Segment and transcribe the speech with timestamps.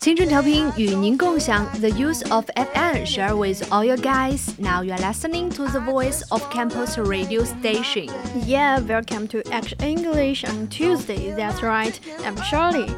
[0.00, 4.50] 青春调频与您共享 the use of FM share with all your guys.
[4.58, 8.10] Now you are listening to the voice of campus radio station.
[8.46, 11.34] Yeah, welcome to Action English on Tuesday.
[11.34, 12.88] That's right, I'm Shirley.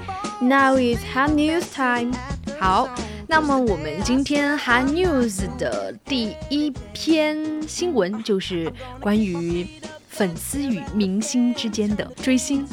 [0.42, 2.12] Now is hot news time.
[2.60, 2.88] 好，
[3.26, 8.70] 那么我们今天 hot news 的第一篇新闻就是
[9.00, 9.66] 关于
[10.08, 12.66] 粉丝与明星之间的追星，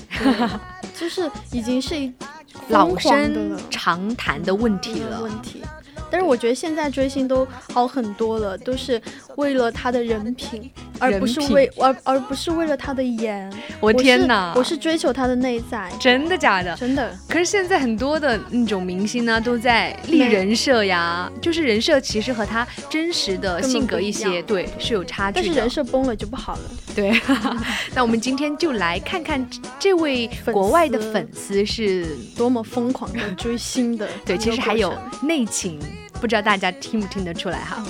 [1.00, 2.12] 就是已经是一
[2.71, 5.21] 老生常谈的问题了。
[5.23, 5.63] 问题，
[6.11, 9.01] 但是我觉得现在追星都好很多了，都是
[9.37, 10.71] 为了他的人品。
[11.01, 14.53] 而不是为而而不是为了他的颜， 我天哪！
[14.55, 16.77] 我是追求他的内在，真的假的？
[16.77, 17.13] 真的。
[17.29, 25.43] 可是现在很多的那种明星呢，都在立人设呀，就是人设其实和他真实的性格一些对是有差距的。
[25.43, 26.61] 但是人设崩了就不好了。
[26.95, 27.19] 对，
[27.95, 29.45] 那我们今天就来看看
[29.79, 32.07] 这位国外的粉丝是
[32.37, 34.09] 多么疯狂的追星的。
[34.25, 35.81] 对，其实还有内情，
[36.21, 37.83] 不知道大家听不听得出来哈。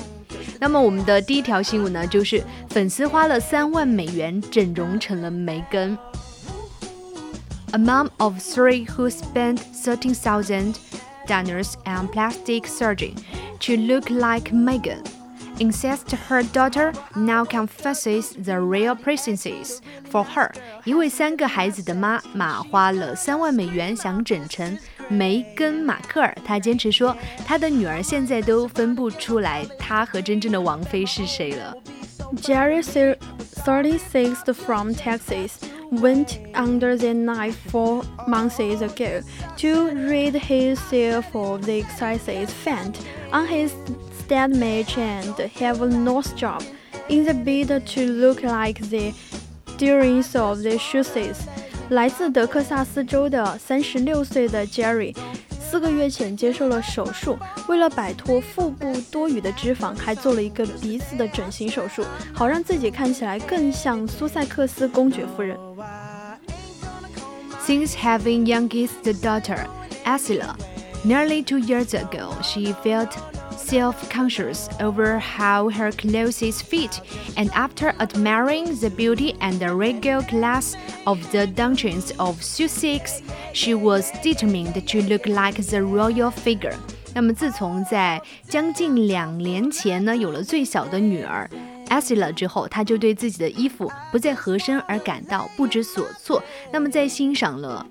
[0.61, 5.97] 那么我们的第一条新闻呢，就是粉丝花了三万美元整容成了梅根。
[7.73, 10.75] A mom of three who spent thirteen thousand
[11.27, 13.15] dollars on plastic surgery
[13.61, 15.03] to look like Megan
[15.60, 19.80] insists her daughter now confesses the real princesses
[20.12, 20.52] for her。
[20.84, 26.36] 一位三个孩子的妈妈花了三万美元想整成梅根·马克尔。
[26.46, 31.76] 她坚持说，她的女儿现在都分不出来她和真正的王妃是谁了。
[32.42, 32.82] Jerry,
[33.64, 35.60] thirty-six from Texas,
[35.92, 39.22] went under the knife four months ago
[39.58, 42.96] to rid himself of the excesses found
[43.32, 43.72] on his
[44.31, 46.63] Stalmage and have a nose job
[47.09, 49.13] in the bid to look like the
[49.77, 51.35] Duchess of Sussex。
[51.89, 55.17] 来自德克萨斯州的三十六岁的 Jerry，
[55.61, 57.37] 四个月前接受了手术，
[57.67, 65.59] 为了摆脱腹部多余的脂肪，还做了一个鼻子的整形手术，好让自己看起来更像苏塞克斯公爵夫人。
[67.67, 69.67] Since having youngest daughter,
[70.05, 70.55] Asila,
[71.05, 73.11] nearly two years ago, she felt
[73.71, 77.01] self conscious over how her clothes fit,
[77.37, 83.23] and after admiring the beauty and the regal class of the Duchess of Sussex,
[83.53, 86.75] she was determined to look like the royal figure.
[87.15, 91.49] 那么，自从在将近两年前呢，有了最小的女儿
[91.89, 96.43] Asila 之后，她就对自己的衣服不再合身而感到不知所措。
[96.73, 97.87] 那么，在欣赏了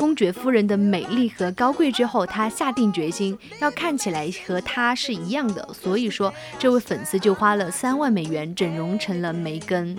[0.00, 9.96] 公爵夫人的美丽和高贵之后，他下定决心要看起来和她是一样的，所以说这位粉丝就花了三万美元整容成了梅根。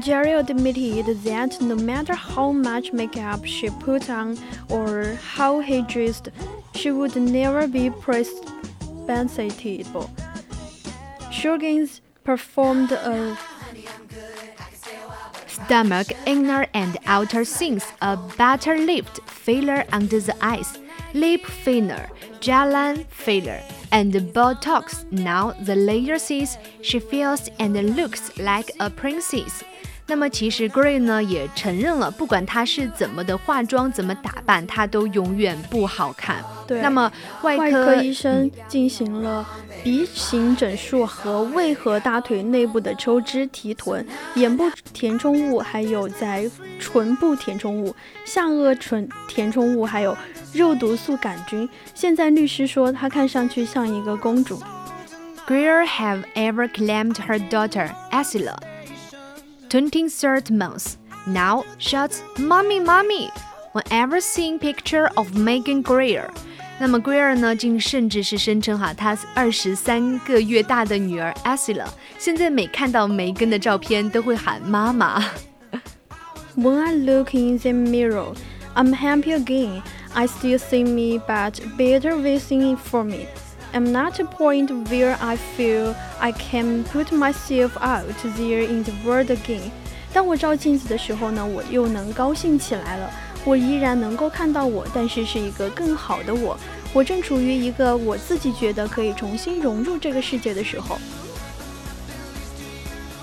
[0.00, 4.36] Jerry admitted that no matter how much makeup she put on
[4.68, 6.30] or how he dressed,
[6.74, 10.10] she would never be presentable.
[11.32, 13.34] Shurgins performed a
[15.70, 20.78] stomach, inner and outer seams, a butter lift, filler under the eyes,
[21.14, 22.08] lip filler,
[22.40, 25.04] jawline filler, and Botox.
[25.10, 29.62] Now the layer says she feels and looks like a princess.
[30.08, 36.44] 那么其实 Gray 呢也承认了，不管她是怎么的化妆、怎么打扮，她都永远不好看。
[36.71, 36.81] 对。
[36.81, 37.11] 那么
[37.43, 39.47] 外科医生进行了
[39.83, 44.05] 鼻型整数和胃和大腿内部的抽脂提臀、
[44.35, 46.49] 眼部填充物，还有在
[46.79, 47.95] 唇部填充物、
[48.25, 50.15] 下颚唇填充物，还有
[50.53, 51.67] 肉毒素杆菌。
[51.93, 54.61] 现在律师说她看上去像一个公主。
[55.47, 58.55] Greer have ever claimed her daughter Asila.
[59.69, 60.93] twenty-third month.
[61.25, 63.29] Now shouts "Mommy, Mommy!"
[63.73, 66.29] whenever seeing picture of Megan Greer.
[66.81, 71.85] 那么圭尔呢，竟甚至是声称哈，他二十三个月大的女儿 Asila，
[72.17, 75.23] 现在每看到梅根的照片都会喊妈妈。
[76.57, 78.33] When I look in the mirror,
[78.73, 79.83] I'm happy again.
[80.15, 83.27] I still see me, but better waiting for me.
[83.73, 88.93] I'm not a point where I feel I can put myself out there in the
[89.05, 89.69] world again。
[90.11, 93.11] 当我照镜子的时候呢，我又能高兴起来了。
[93.44, 96.58] 我依然能够看到我，但是是一个更好的我。
[96.92, 100.98] 我正处于一个我自己觉得可以重新融入这个世界的时候。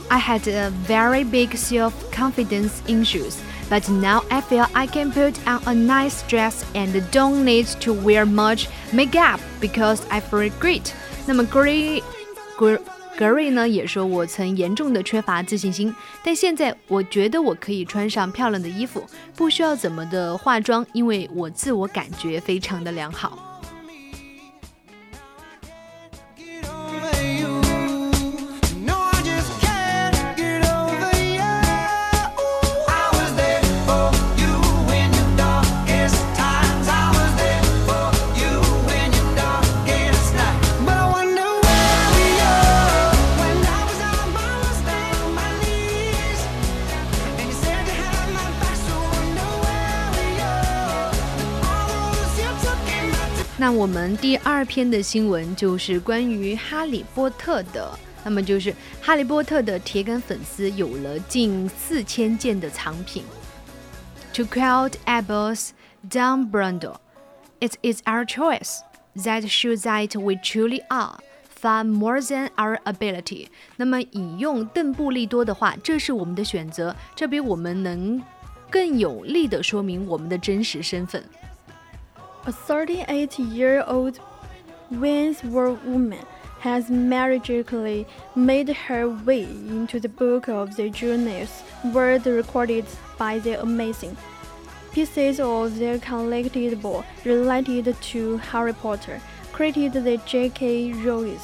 [0.10, 3.38] I had a very big self-confidence issues,
[3.68, 7.94] but now I feel I can put on a nice dress and don't need to
[7.94, 10.92] wear much makeup because I feel great.
[11.26, 11.44] 那么
[13.19, 15.93] 格瑞呢也说，我曾严重的缺乏自信心，
[16.23, 19.05] 但现在我觉得我可以穿上漂亮的衣服，
[19.35, 23.48] 不需要怎么的化妆，因为我自我感觉非常的良好。
[53.61, 57.91] 那我们第二篇的新闻就是关于哈利波特的，
[58.25, 58.73] 那么就是
[59.03, 63.25] 哈利波特的铁杆粉丝有了近四千件的藏品。
[64.35, 65.71] To quote Albus
[66.09, 66.99] Dumbledore,
[67.59, 68.79] "It is our choice
[69.17, 71.19] that shows that we truly are
[71.61, 78.23] far more than our ability." 那么引用邓布利多的话，这是我们的选择，这比我们能
[78.71, 81.25] 更有力的说明我们的真实身份。
[82.48, 84.20] A 38 year old
[84.92, 86.26] Wandsworth woman
[86.60, 91.64] has magically made her way into the book of the Guinness
[91.94, 92.86] World recorded
[93.18, 94.16] by the amazing
[94.94, 99.20] pieces of the collectible related to Harry Potter,
[99.52, 100.94] created the J.K.
[101.04, 101.40] Rowling.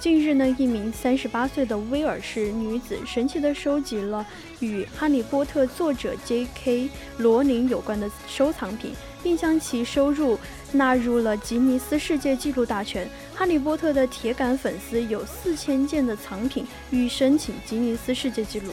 [0.00, 4.26] 近日呢，一名三十八岁的威尔士女子神奇地收集了
[4.60, 6.90] 与《哈利波特》作者 J.K.
[7.18, 8.92] 罗琳有关的收藏品，
[9.23, 10.37] 并将其收入
[10.71, 13.05] 纳入了吉尼斯世界纪录大全。
[13.35, 18.71] 《哈利波特》的铁杆粉丝有四千件的藏品欲申请吉尼斯世界纪录。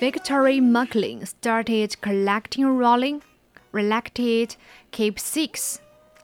[0.00, 3.20] Victory Muckling started collecting Rowling
[3.72, 4.54] related
[4.92, 5.78] keepsakes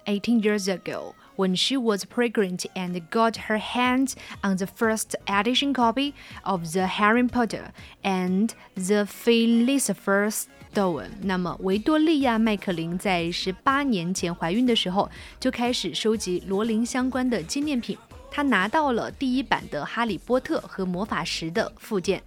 [0.07, 1.15] 18 years ago.
[1.36, 6.14] when she was pregnant and got her hands on the first edition copy
[6.44, 7.72] of the Harry Potter
[8.04, 11.10] and the Philosopher's Stone。
[11.22, 15.10] 那么，维多利亚·麦克林在十八年前怀孕的时候
[15.40, 17.98] 就开始收集罗琳相关的纪念品。
[18.30, 22.22] 她拿到了第一版的《哈利波特》和魔法石的附件。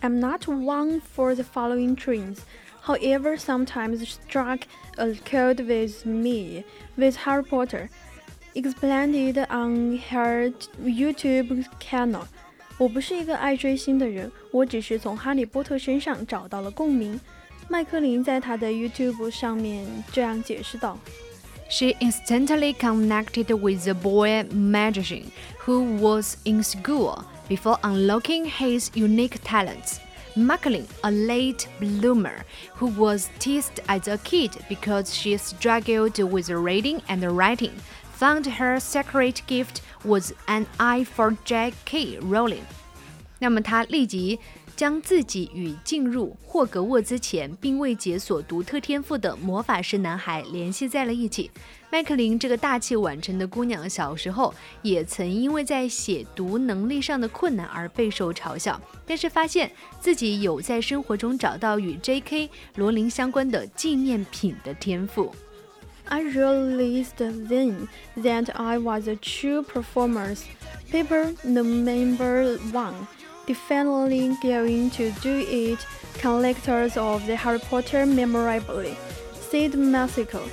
[0.00, 2.38] I'm not one for the following trends
[2.84, 4.60] however sometimes struck
[4.96, 6.62] a chord with me
[6.94, 7.88] with Harry Potter
[8.54, 10.52] explained on her
[10.82, 12.22] YouTube channel。
[12.78, 17.20] 我不是一个爱追星的人，我只是从哈利波特身上找到了共鸣。
[17.68, 20.96] 麦克林在他的 YouTube 上面这样解释道：“
[21.68, 25.24] She instantly connected with the boy magician
[25.66, 29.98] who was in school before unlocking his unique talents.”
[30.34, 32.44] Macklin, a late bloomer
[32.76, 37.72] who was teased as a kid because she struggled with reading and writing,
[38.23, 42.17] found her secret gift was an eye for Jack K.
[42.21, 42.63] Rowling。
[43.39, 44.39] 那么他立即
[44.77, 51.51] 将自己与进入霍格沃兹前并未解锁独特天赋的魔法师男孩联系在了一起。
[51.91, 62.49] 麦克林这个大器晚成的姑娘，小时候也曾因为在写读能力上的困难而备受嘲笑，但是发现自己有在生活中找到与 J.K.
[62.75, 65.35] 罗琳相关的纪念品的天赋。
[66.09, 70.35] I realized then that I was a true performer.
[70.89, 73.07] Paper number one.
[73.47, 75.85] Definitely going to do it.
[76.19, 78.95] Collectors of the Harry Potter memorabilia.
[79.33, 80.47] Said Mexico.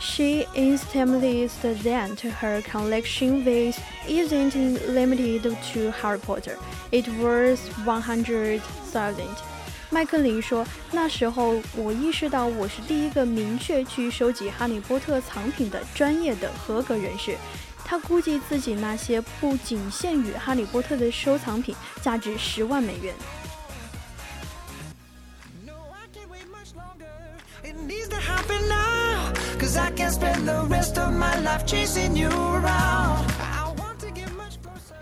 [0.00, 4.54] She established that her collection base isn't
[4.88, 6.56] limited to Harry Potter.
[6.90, 9.49] It was 100,000.
[9.92, 17.36] 麦克林说：“那时候我意识到我是第一个明确去收集哈利波特藏品的专业的合格人士。
[17.84, 23.12] 他估计自己那些不仅限于哈利波特的收藏品价值十万美元。”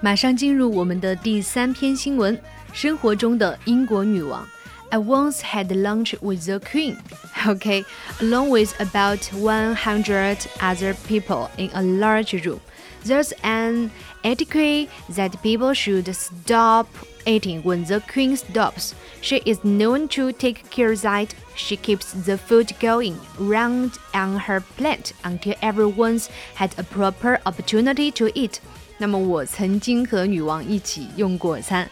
[0.00, 2.40] 马上进入我们的第三篇新闻：
[2.72, 4.48] 生活中的英国女王。
[4.91, 7.01] I once had lunch with the Queen,
[7.47, 7.83] okay,
[8.21, 12.61] along with about 100 other people in a large room.
[13.03, 13.91] There's an
[14.23, 16.87] etiquette that people should stop
[17.25, 18.95] eating when the queen stops.
[19.19, 24.61] She is known to take care that she keeps the food going round on her
[24.61, 28.61] plate until everyone's had a proper opportunity to eat.
[28.99, 31.89] 那么我曾经和女王一起用过餐。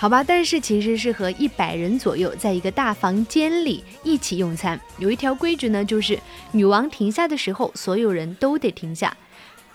[0.00, 4.78] 好吧，但是其实是和一百人左右在一个大房间里一起用餐。
[4.98, 6.18] 有一条规矩呢，就是
[6.52, 9.16] 女王停下的时候，所有人都得停下。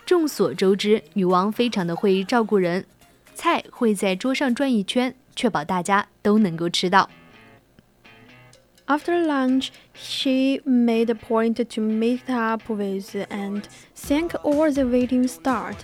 [0.06, 2.86] 众所周知，女王非常的会照顾人，
[3.34, 7.10] 菜会在桌上转一圈，确保大家都能够吃到。
[8.88, 13.64] After lunch, she made a point to meet up with and
[13.96, 15.76] thank all the waiting staff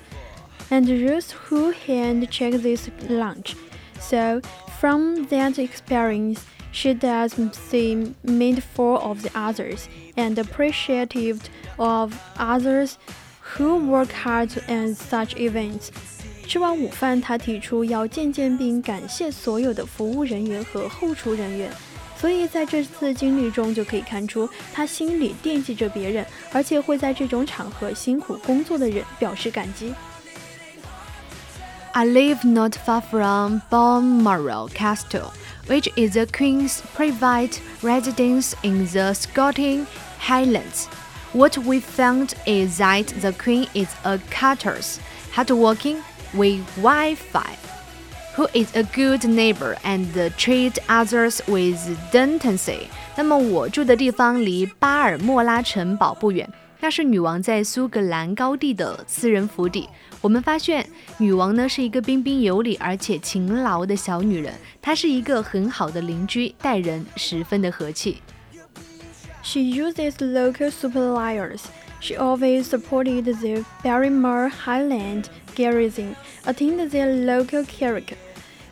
[0.69, 3.55] and those who hand check this lunch.
[4.01, 4.41] So,
[4.79, 7.33] from that experience, she does
[7.69, 11.39] seem mindful of the others and appreciative
[11.77, 12.93] of others
[13.57, 15.89] who work hard at such events.
[16.47, 21.71] 吃完午饭，他提出要见见并感谢所有的服务人员和后厨人员。
[22.15, 29.93] 所以在这次经历中就可以看出，他心里惦记着别人，而且会在这种场合辛苦工作的人表示感激。
[31.93, 35.33] I live not far from Balmoral Castle,
[35.65, 39.87] which is the Queen's private residence in the Scottish
[40.19, 40.87] Highlands.
[41.33, 44.99] What we found is that the Queen is a courteous,
[45.31, 47.57] hardworking, with Wi-Fi,
[48.35, 51.77] who is a good neighbor and treat others with
[52.11, 52.87] decency.
[53.15, 56.47] 那么我住的地方离巴尔莫拉城堡不远，
[56.82, 59.88] 那是女王在苏格兰高地的私人府邸。
[60.20, 60.84] 我们发现，
[61.16, 68.20] 女王呢是一个彬彬有礼而且勤劳的小女人，她是一个很好的邻居，待人十分的和气。
[69.44, 71.60] She uses local suppliers.
[72.00, 78.16] She always supported the Braemar Highland Gathering, attended their local character,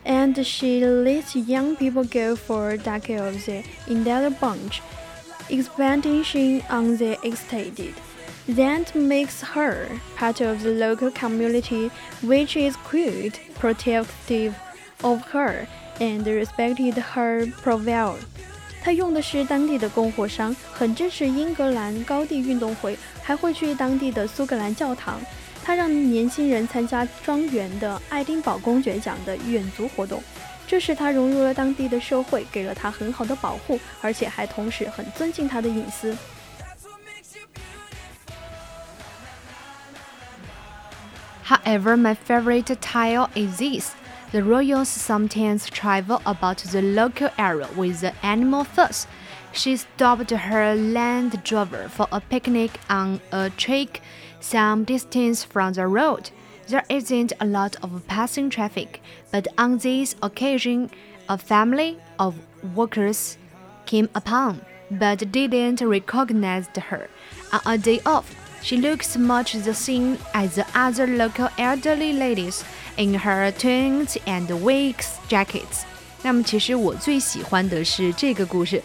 [0.04, 3.48] and she lets young people go for decades
[3.86, 4.80] in their bunch
[5.49, 7.93] expansion on the estate.
[8.47, 9.87] That makes her
[10.17, 11.89] part of the local community,
[12.21, 14.53] which is quite protective
[15.01, 15.65] of her
[15.99, 18.15] and respected her profile.
[18.83, 25.19] 他用的是当地的供货商，很支持英格兰高地运动会，还会去当地的苏格兰教堂。
[25.63, 30.21] 他让年轻人参加庄园的爱丁堡公爵奖的远足活动，
[30.69, 36.15] 这使他融入了当地的社会，给了他很好的保护，而且还同时很尊敬他的隐私。
[41.47, 43.91] However, my favorite tale is this.
[44.31, 49.05] The royals sometimes travel about the local area with the animal first.
[49.53, 54.01] She stopped her Land Rover for a picnic on a track
[54.41, 56.31] some distance from the road.
[56.69, 60.89] There isn't a lot of passing traffic, but on this occasion,
[61.27, 62.35] a family of
[62.75, 63.37] workers
[63.85, 67.07] came upon, but didn't recognize her.
[67.51, 68.25] On a day off,
[68.63, 72.63] she looks much the same as the other local elderly ladies
[72.97, 75.83] in her twins and wigs jackets.
[76.23, 78.81] 那么，其实我最喜欢的是这个故事。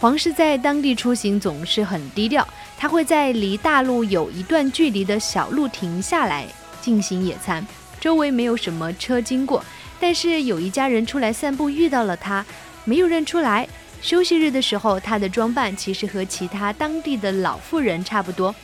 [0.00, 2.46] 皇室在当地出行总是很低调，
[2.78, 6.46] 他会在离大路有一段距离的小路停下来
[6.89, 7.63] 进行野餐，
[7.99, 9.63] 周围没有什么车经过。
[9.99, 12.43] 但是有一家人出来散步遇到了他，
[12.83, 13.67] 没有认出来。
[14.01, 18.55] 休息日的时候，他的装扮其实和其他当地的老妇人差不多。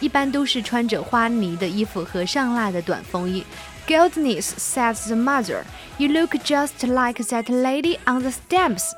[0.00, 3.44] 一般都是穿着花呢的衣服和上蜡的短风衣。
[3.86, 5.64] Goodness，says the mother,
[5.98, 8.92] you look just like that lady on the stamps.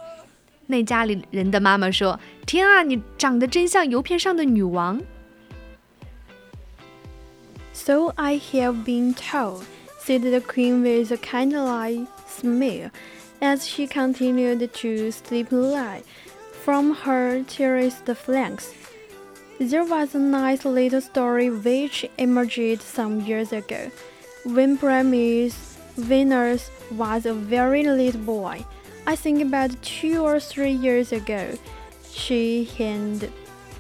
[0.67, 5.01] 那家里人的妈妈说：“天啊，你长得真像邮片上的女王。”
[7.89, 9.65] So I have been told,
[9.99, 12.91] said the queen with a kindly smile,
[13.41, 16.05] as she continued to slip light
[16.53, 18.75] from her terraced flanks.
[19.59, 23.91] There was a nice little story which emerged some years ago,
[24.45, 28.67] when Primus Venus was a very little boy.
[29.07, 31.57] I think about two or three years ago.
[32.13, 33.33] She had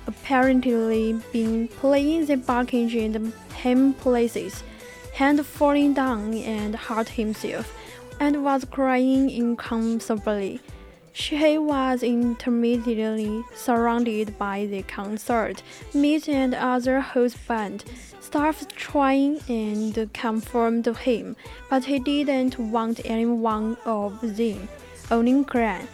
[0.08, 4.64] apparently been playing the bucket in the home places,
[5.14, 7.72] hand fallen down and hurt himself,
[8.18, 10.60] and was crying inconsolably.
[11.12, 15.62] She was intermittently surrounded by the concert,
[15.92, 17.84] meet and other host band
[18.20, 21.34] staff trying and conform to him,
[21.70, 24.68] but he didn't want anyone of them,
[25.10, 25.88] only cried.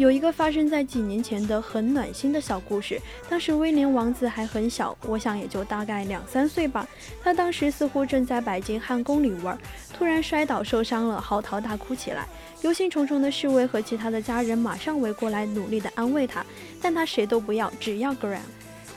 [0.00, 2.98] 有一个发生在几年前的很暖心的小故事。
[3.28, 6.88] 当时威廉王子还很小，我想也就大概两三岁吧。
[7.22, 9.58] 他当时似乎正在白金汉宫里玩，
[9.92, 12.26] 突然摔倒受伤了，嚎啕大哭起来。
[12.62, 16.42] 忧心忡忡的侍卫和其他的家人马上围过来，努力的安慰他，
[16.80, 18.40] 但他谁都不要，只要 Graham。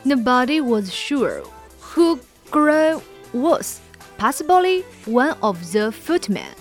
[0.05, 1.43] Nobody was sure
[1.81, 2.17] who
[2.49, 3.01] Graham
[3.33, 3.79] was,
[4.17, 6.53] possibly one of the footmen.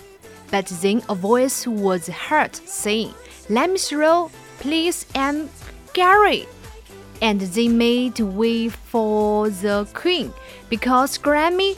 [0.51, 3.11] But then a voice was heard saying,
[3.49, 5.49] Let me through, please, and
[5.93, 6.47] Gary.
[7.21, 10.31] And they made way for the queen
[10.69, 11.77] because Grammy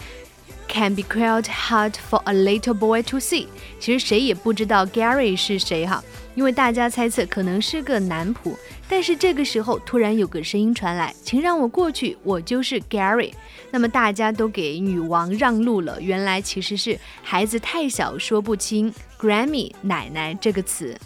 [0.67, 3.48] can be quite hard for a little boy to see。
[3.79, 6.03] 其实谁也不知道 Gary 是谁哈，
[6.34, 8.55] 因为大家猜测可能是个男仆。
[8.88, 13.34] 但是这个时候突然有个声音传来，请让我过去，我就是 Gary。
[13.72, 20.98] 那么大家都给女王让路了，原来其实是孩子太小说不清 Grammy 奶奶这个词。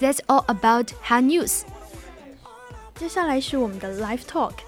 [0.00, 1.62] That's all about Hot News.
[2.94, 4.67] 接下来是我们的 Live Talk。